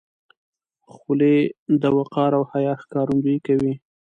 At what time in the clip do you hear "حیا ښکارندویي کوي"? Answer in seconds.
2.51-3.73